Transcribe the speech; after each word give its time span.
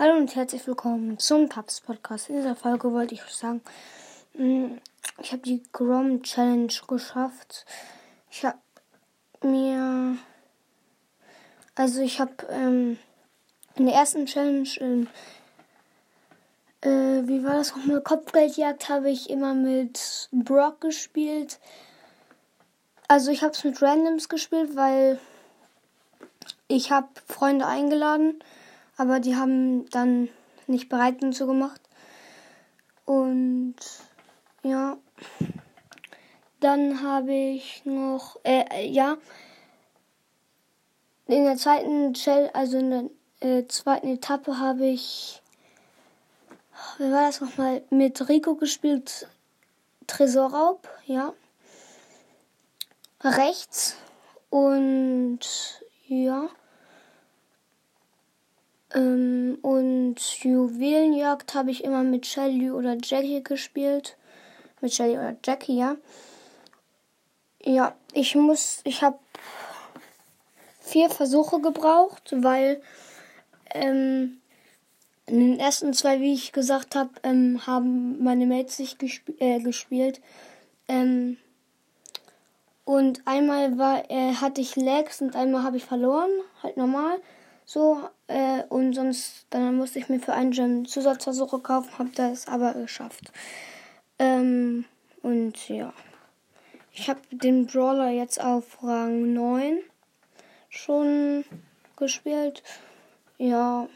Hallo 0.00 0.16
und 0.16 0.36
herzlich 0.36 0.64
willkommen 0.64 1.18
zum 1.18 1.48
Paps 1.48 1.80
Podcast. 1.80 2.28
In 2.28 2.36
dieser 2.36 2.54
Folge 2.54 2.92
wollte 2.92 3.14
ich 3.16 3.22
sagen, 3.22 3.62
mm, 4.34 4.76
ich 5.20 5.32
habe 5.32 5.42
die 5.42 5.60
Grom 5.72 6.22
Challenge 6.22 6.72
geschafft. 6.86 7.66
Ich 8.30 8.44
habe 8.44 8.58
mir, 9.42 10.16
also 11.74 12.00
ich 12.00 12.20
habe 12.20 12.30
ähm, 12.48 12.96
in 13.74 13.86
der 13.86 13.96
ersten 13.96 14.26
Challenge, 14.26 14.68
in, 14.78 15.08
äh, 16.82 17.26
wie 17.26 17.42
war 17.42 17.54
das 17.54 17.74
nochmal, 17.74 18.00
Kopfgeldjagd, 18.00 18.88
habe 18.88 19.10
ich 19.10 19.28
immer 19.28 19.52
mit 19.52 20.28
Brock 20.30 20.80
gespielt. 20.80 21.58
Also 23.08 23.32
ich 23.32 23.42
habe 23.42 23.50
es 23.50 23.64
mit 23.64 23.82
Randoms 23.82 24.28
gespielt, 24.28 24.76
weil 24.76 25.18
ich 26.68 26.92
habe 26.92 27.08
Freunde 27.26 27.66
eingeladen 27.66 28.40
aber 28.98 29.20
die 29.20 29.36
haben 29.36 29.88
dann 29.90 30.28
nicht 30.66 30.88
bereit 30.90 31.22
und 31.22 31.34
so 31.34 31.46
gemacht. 31.46 31.80
Und 33.06 33.76
ja, 34.62 34.98
dann 36.60 37.02
habe 37.02 37.32
ich 37.32 37.82
noch, 37.86 38.38
äh, 38.44 38.64
äh, 38.70 38.86
ja, 38.88 39.16
in 41.26 41.44
der 41.44 41.56
zweiten 41.56 42.14
Shell, 42.14 42.50
also 42.52 42.78
in 42.78 42.90
der 42.90 43.48
äh, 43.48 43.66
zweiten 43.68 44.08
Etappe 44.08 44.58
habe 44.58 44.86
ich, 44.86 45.40
wie 46.98 47.10
war 47.12 47.26
das 47.26 47.40
nochmal, 47.40 47.82
mit 47.90 48.28
Rico 48.28 48.56
gespielt, 48.56 49.28
Tresorraub, 50.08 50.88
ja, 51.06 51.32
rechts 53.22 53.96
und 54.50 55.40
ja, 56.08 56.48
ähm, 58.98 59.58
und 59.62 60.16
Juwelenjagd 60.42 61.54
habe 61.54 61.70
ich 61.70 61.84
immer 61.84 62.02
mit 62.02 62.26
Shelly 62.26 62.70
oder 62.70 62.96
Jackie 63.02 63.42
gespielt. 63.42 64.16
Mit 64.80 64.92
Shelly 64.92 65.12
oder 65.12 65.36
Jackie, 65.44 65.78
ja. 65.78 65.96
Ja, 67.64 67.94
ich 68.12 68.34
muss, 68.34 68.80
ich 68.84 69.02
habe 69.02 69.18
vier 70.80 71.10
Versuche 71.10 71.60
gebraucht, 71.60 72.32
weil 72.34 72.80
ähm, 73.72 74.38
in 75.26 75.40
den 75.40 75.60
ersten 75.60 75.92
zwei, 75.92 76.20
wie 76.20 76.34
ich 76.34 76.52
gesagt 76.52 76.96
habe, 76.96 77.10
ähm, 77.22 77.66
haben 77.66 78.22
meine 78.22 78.46
Mates 78.46 78.78
sich 78.78 78.98
gesp 78.98 79.28
äh, 79.38 79.60
gespielt. 79.60 80.20
Ähm, 80.88 81.36
und 82.84 83.20
einmal 83.26 83.76
war, 83.76 84.10
äh, 84.10 84.34
hatte 84.34 84.60
ich 84.60 84.74
Lags 84.76 85.20
und 85.20 85.36
einmal 85.36 85.62
habe 85.62 85.76
ich 85.76 85.84
verloren, 85.84 86.30
halt 86.62 86.78
normal. 86.78 87.20
So, 87.70 87.98
äh, 88.28 88.62
und 88.70 88.94
sonst, 88.94 89.44
dann 89.50 89.76
musste 89.76 89.98
ich 89.98 90.08
mir 90.08 90.20
für 90.20 90.32
einen 90.32 90.52
Gem 90.52 90.86
Zusatzversuche 90.86 91.58
kaufen, 91.58 91.98
habe 91.98 92.08
das 92.14 92.48
aber 92.48 92.72
geschafft. 92.72 93.30
Ähm, 94.18 94.86
und 95.20 95.68
ja. 95.68 95.92
Ich 96.94 97.10
habe 97.10 97.20
den 97.30 97.66
Brawler 97.66 98.08
jetzt 98.08 98.42
auf 98.42 98.82
Rang 98.82 99.34
9 99.34 99.80
schon 100.70 101.44
gespielt. 101.98 102.62
Ja, 103.36 103.86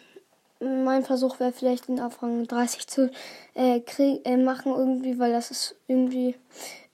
mein 0.61 1.03
Versuch 1.03 1.41
wäre 1.41 1.53
vielleicht 1.53 1.89
den 1.89 1.99
auf 1.99 2.23
Rang 2.23 2.47
30 2.47 2.87
zu 2.87 3.11
äh, 3.55 3.81
krieg, 3.81 4.21
äh, 4.27 4.37
machen 4.37 4.73
irgendwie, 4.73 5.19
weil 5.19 5.33
das 5.33 5.51
ist 5.51 5.77
irgendwie 5.89 6.35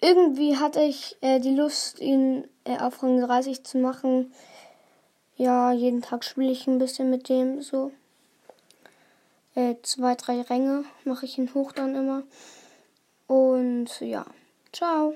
irgendwie 0.00 0.56
hatte 0.56 0.82
ich 0.82 1.16
äh, 1.22 1.40
die 1.40 1.56
Lust 1.56 1.98
ihn 1.98 2.46
äh, 2.62 2.78
auf 2.78 3.02
Rang 3.02 3.20
30 3.20 3.64
zu 3.64 3.78
machen 3.78 4.32
ja, 5.38 5.72
jeden 5.72 6.02
Tag 6.02 6.24
spiele 6.24 6.50
ich 6.50 6.66
ein 6.66 6.78
bisschen 6.78 7.10
mit 7.10 7.28
dem 7.28 7.62
so. 7.62 7.92
Äh, 9.54 9.76
zwei, 9.82 10.14
drei 10.16 10.42
Ränge 10.42 10.84
mache 11.04 11.24
ich 11.24 11.38
ihn 11.38 11.54
hoch 11.54 11.72
dann 11.72 11.94
immer. 11.94 12.24
Und 13.28 14.00
ja, 14.00 14.26
ciao. 14.72 15.14